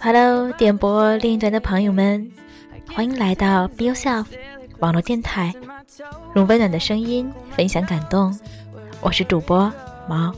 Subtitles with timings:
[0.00, 2.30] Hello，点播另一端的朋友们，
[2.94, 4.26] 欢迎来到 Be Yourself
[4.78, 5.52] 网络电台，
[6.34, 8.36] 用温暖的声音分享感动。
[9.00, 9.72] 我是主播
[10.08, 10.32] 毛。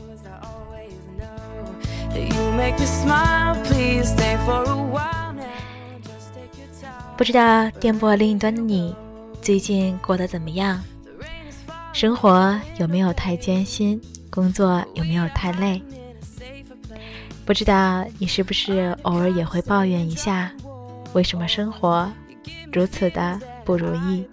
[7.17, 8.95] 不知道电波另一端的你，
[9.41, 10.79] 最近过得怎么样？
[11.93, 14.01] 生活有没有太艰辛？
[14.29, 15.81] 工作有没有太累？
[17.45, 20.51] 不知道你是不是偶尔也会抱怨一下，
[21.13, 22.09] 为什么生活
[22.71, 24.25] 如此的不如意？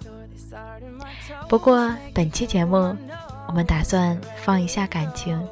[1.48, 2.94] 不过本期节目，
[3.46, 5.42] 我们打算放一下感情，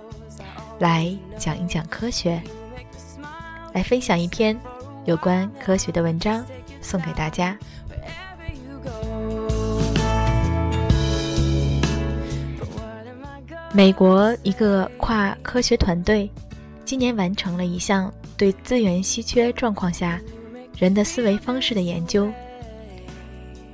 [0.78, 2.38] 来讲一讲科学，
[3.72, 4.55] 来分享一篇
[5.06, 6.44] 有关科学的文章，
[6.83, 7.56] 送给大家。
[13.72, 16.31] 美国一个跨科学团队
[16.84, 20.20] 今年完成了一项对资源稀缺状况下
[20.77, 22.31] 人的思维方式的研究。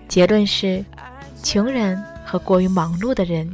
[0.06, 0.84] 结论是，
[1.42, 2.02] 穷人
[2.32, 3.46] 和过于忙碌的人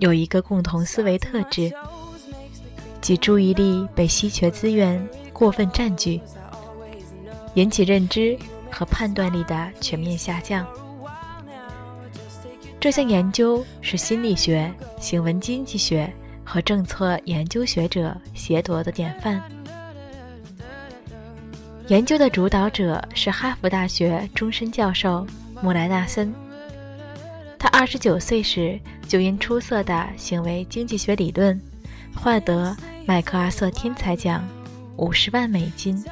[0.00, 1.72] 有一个共同思维特质，
[3.00, 5.00] 即注意力被稀缺资源
[5.32, 6.20] 过分占据，
[7.54, 8.36] 引起认知
[8.68, 10.66] 和判断力的全面下降。
[12.80, 16.12] 这项研究是心理学、行为经济学
[16.44, 19.40] 和政策研究学者协作的典范。
[21.86, 25.24] 研究的主导者是哈佛大学终身教授
[25.62, 26.34] 穆莱纳森。
[27.58, 31.60] 他二十九岁时就因出色的行为经济学理论，
[32.14, 32.76] 获得
[33.06, 34.46] 麦克阿瑟天才奖
[34.96, 36.04] 五十万美金。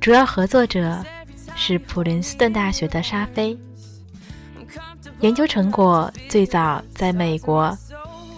[0.00, 1.04] 主要合作者
[1.56, 3.58] 是普林斯顿大学的沙菲。
[5.20, 7.76] 研究成果最早在美国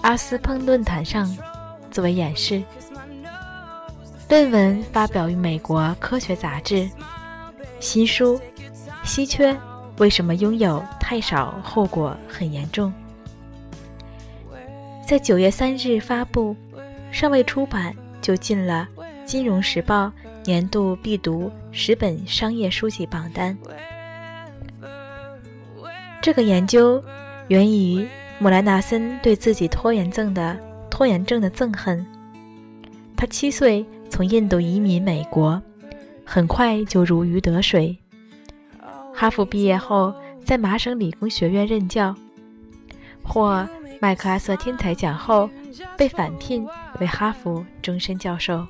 [0.02, 1.36] 阿斯彭论坛上
[1.90, 2.62] 作为演示，
[4.28, 6.88] 论文发表于美国科学杂志。
[7.80, 8.38] 新书
[9.04, 9.56] 《稀缺：
[9.98, 12.92] 为什么拥有太少后果很严重》
[15.06, 16.54] 在九月三日发布，
[17.10, 18.88] 尚未出版就进了
[19.24, 20.06] 《金融时报》
[20.44, 23.56] 年度必读十本商业书籍榜单。
[26.20, 27.02] 这个研究
[27.48, 28.06] 源于
[28.38, 30.56] 莫兰纳森对自己拖延症的
[30.90, 32.04] 拖延症的憎恨。
[33.16, 35.60] 他七岁从印度移民美国，
[36.24, 37.96] 很快就如鱼得水。
[39.20, 40.14] 哈佛毕业后，
[40.46, 42.14] 在麻省理工学院任教，
[43.24, 43.68] 获
[44.00, 45.50] 麦克阿瑟天才奖后，
[45.96, 46.64] 被返聘
[47.00, 48.64] 为哈佛终身教授。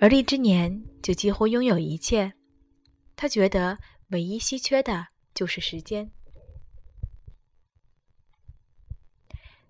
[0.00, 2.32] 而立之年就几乎拥有一切，
[3.14, 3.78] 他觉得。
[4.08, 6.10] 唯一稀缺的就是时间，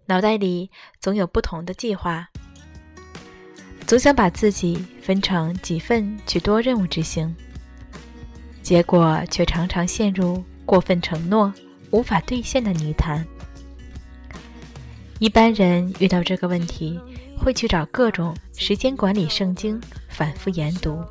[0.06, 2.28] 脑袋里总有不同的计划，
[3.92, 7.36] 总想把自己分成几份去多任务执行，
[8.62, 11.52] 结果却常常陷入过分承诺
[11.90, 13.22] 无法兑现的泥潭。
[15.18, 16.98] 一般人遇到这个问题，
[17.36, 19.78] 会去找各种时间管理圣经
[20.08, 21.04] 反复研读，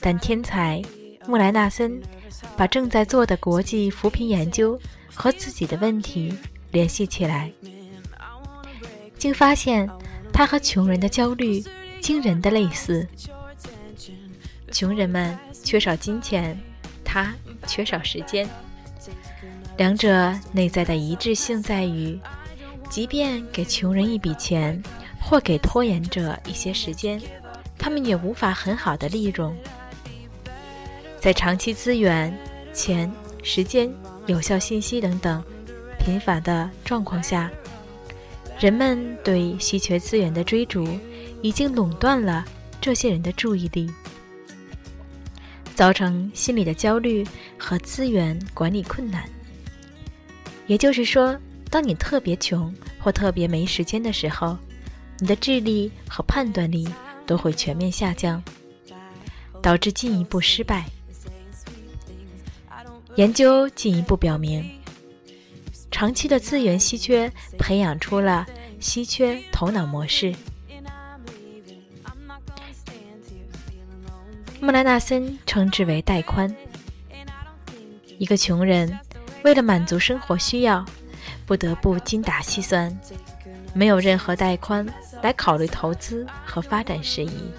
[0.00, 0.82] 但天才。
[1.26, 2.00] 穆莱纳森
[2.56, 4.80] 把正在做的国际扶贫研究
[5.12, 6.34] 和自己的问题
[6.70, 7.52] 联系起来，
[9.18, 9.86] 竟发现
[10.40, 11.62] 他和穷人的焦虑
[12.00, 13.06] 惊人的类似。
[14.72, 16.58] 穷人们缺少金钱，
[17.04, 17.34] 他
[17.66, 18.48] 缺少时间。
[19.76, 22.18] 两者内在的一致性在于，
[22.88, 24.82] 即便给穷人一笔钱，
[25.20, 27.20] 或给拖延者一些时间，
[27.76, 29.54] 他们也无法很好的利用。
[31.20, 32.34] 在长期资源、
[32.72, 33.12] 钱、
[33.42, 33.92] 时间、
[34.24, 35.44] 有效信息等等
[35.98, 37.50] 贫乏的状况下，
[38.60, 40.86] 人们对稀缺资源的追逐
[41.40, 42.44] 已经垄断了
[42.78, 43.90] 这些人的注意力，
[45.74, 47.26] 造成心理的焦虑
[47.58, 49.26] 和资源管理困难。
[50.66, 51.34] 也就是说，
[51.70, 54.58] 当你特别穷或特别没时间的时候，
[55.18, 56.86] 你的智力和判断力
[57.24, 58.42] 都会全面下降，
[59.62, 60.84] 导致进一步失败。
[63.16, 64.70] 研究进一步表明，
[65.90, 68.46] 长期的资源稀缺培养出了
[68.78, 70.34] 稀缺头脑模式。
[74.60, 76.54] 穆莱纳森称之为带宽。
[78.18, 78.98] 一个穷人
[79.42, 80.84] 为了满足生活需要，
[81.46, 82.94] 不得不精打细算，
[83.74, 84.86] 没有任何带宽
[85.22, 87.50] 来考虑投资和发展事宜。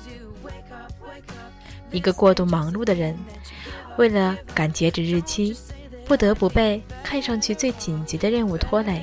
[1.92, 3.18] 一个过度忙碌的人，
[3.98, 5.58] 为了赶截止日期，
[6.12, 9.02] 不得不被看上去最紧急的任务拖累，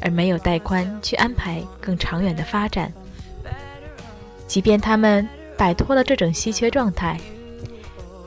[0.00, 2.90] 而没有带宽去安排更长远的发展。
[4.46, 7.20] 即便他们摆脱了这种稀缺状态，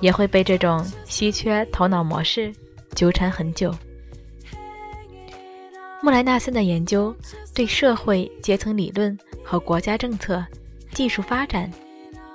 [0.02, 2.54] 也会被这种稀缺头脑模式
[2.94, 3.74] 纠缠很久。
[6.00, 7.12] 穆莱纳森的研究
[7.56, 10.46] 对社会阶层理论和国家政策、
[10.92, 11.72] 技术发展。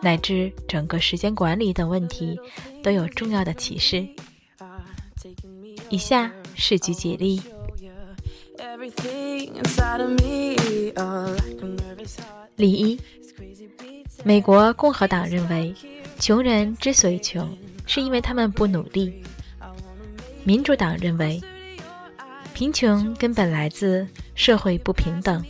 [0.01, 2.37] 乃至整个时间管理等问题
[2.83, 4.05] 都有重要的启示。
[5.91, 7.41] 以下是举几例：
[12.57, 13.01] 例一，
[14.25, 15.75] 美国共和党认为，
[16.19, 17.49] 穷人之所以穷，
[17.87, 19.13] 是因为他们不努力；
[20.45, 21.41] 民主党认为，
[22.53, 25.45] 贫穷根本来自社会不平等，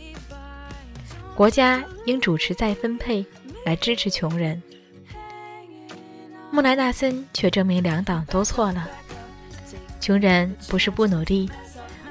[1.35, 3.25] 国家应主持再分配。
[3.65, 4.63] 来支持穷人，
[6.49, 8.89] 穆莱纳森却证明两党都错了。
[10.09, 11.47] 穷人不是不努力，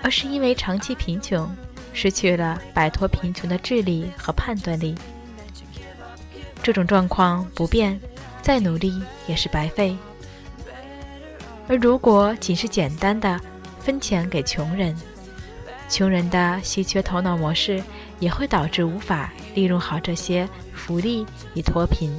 [0.05, 1.53] 而是因为长期贫穷，
[1.93, 4.95] 失去了摆脱贫穷的智力和判断力。
[6.63, 8.01] 这种状况不变，
[8.41, 9.97] 再努力也是白费。
[11.67, 13.41] 而如果仅是简单的
[13.81, 14.97] 分钱给穷人，
[15.89, 17.83] 穷人的稀缺头脑模式
[18.21, 20.49] 也会导致无法利用好这些。
[20.73, 22.17] 福利以脱贫，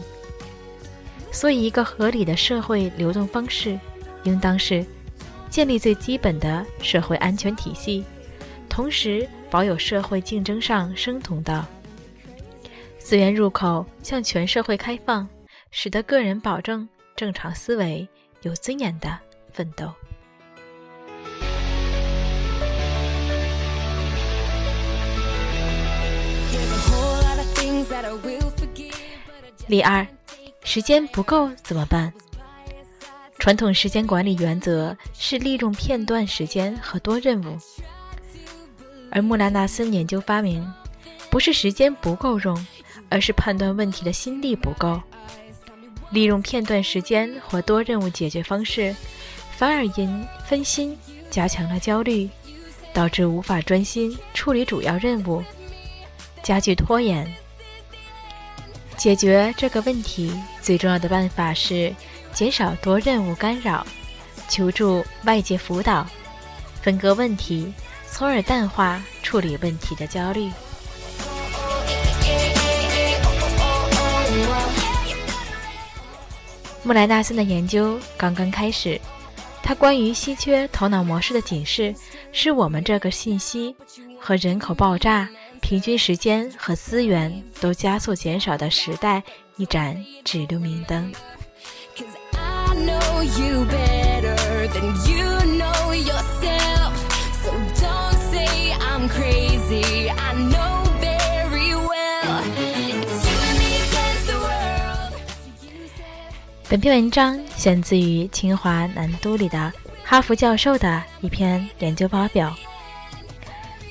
[1.31, 3.79] 所以一个合理的社会流动方式，
[4.23, 4.85] 应当是
[5.49, 8.05] 建立最基本的社会安全体系，
[8.69, 11.65] 同时保有社会竞争上生通道
[12.97, 15.27] 资源入口向全社会开放，
[15.71, 18.07] 使得个人保证正常思维、
[18.43, 19.17] 有尊严的
[19.51, 19.91] 奋斗。
[29.67, 30.05] 例二，
[30.63, 32.13] 时间不够怎么办？
[33.39, 37.57] 传统时间管理原则是利用片段时间和多任务，
[39.09, 40.61] 而穆拉纳森研究发明，
[41.31, 42.67] 不是时间不够用，
[43.07, 45.01] 而是判断问题的心力不够。
[46.11, 48.93] 利用片段时间或多任务解决方式，
[49.55, 50.95] 反而因分心
[51.31, 52.29] 加强了焦虑，
[52.93, 55.41] 导致无法专心处理主要任务，
[56.43, 57.25] 加剧拖延。
[58.99, 60.29] 解决这个问题
[60.61, 61.95] 最重要的办法是
[62.33, 63.87] 减少多任务干扰，
[64.49, 66.05] 求助外界辅导，
[66.81, 67.73] 分割问题，
[68.11, 70.51] 从而淡化处理问题的焦虑。
[76.83, 78.99] 穆莱纳森的研究刚刚开始，
[79.63, 81.95] 他关于稀缺头脑模式的警示，
[82.33, 83.73] 是我们这个信息
[84.19, 85.29] 和人口爆炸。
[85.61, 89.21] 平均时间和资源都加速减少的时代，
[89.57, 91.11] 一盏指路明灯。
[106.67, 109.73] 本篇文章选自于清华南都里的
[110.03, 112.55] 哈佛教授的一篇研究发表。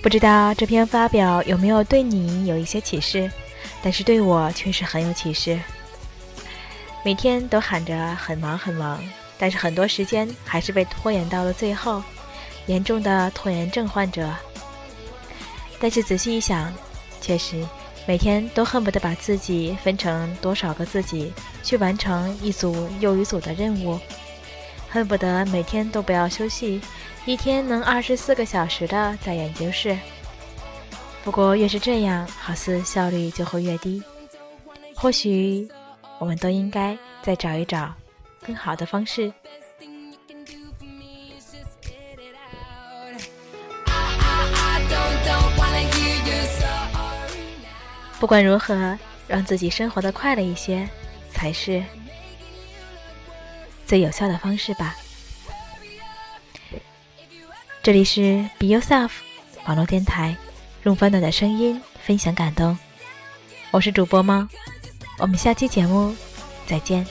[0.00, 3.31] 不知道这篇发表有没有对你有一些启示，
[3.83, 5.59] 但是对我确实很有启示。
[7.05, 9.02] 每天都喊着很忙很忙，
[9.38, 12.02] 但是很多时间还是被拖延到了最后，
[12.67, 14.31] 严重的拖延症患者。
[15.81, 16.73] 但是仔细一想，
[17.21, 17.64] 确实
[18.07, 23.99] 每天都恨不得把自己分成多少个自己去完成一组又一组的任务，
[24.88, 26.81] 恨不得每天都不要休息。
[27.28, 29.94] 一天能二十四个小时的在研究室，
[31.23, 34.02] 不过越是这样，好似效率就会越低。
[34.94, 35.68] 或许
[36.18, 37.92] 我们都应该再找一找
[38.47, 39.30] 更好的方式。
[48.18, 50.88] 不管如何，让自己生活的快乐一些，
[51.30, 51.85] 才是
[53.85, 54.97] 最有效的方式吧。
[57.82, 59.11] 这里是 Be Yourself
[59.66, 60.37] 网络电台，
[60.82, 62.76] 用温暖的声音分享感动。
[63.70, 64.47] 我是主播猫，
[65.18, 66.14] 我们下期节目
[66.66, 67.06] 再见。